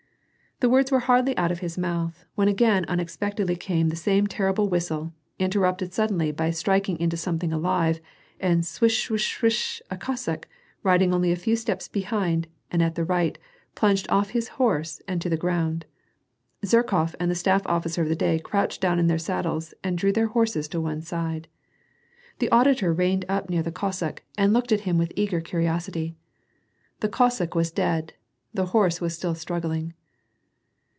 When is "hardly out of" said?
0.99-1.57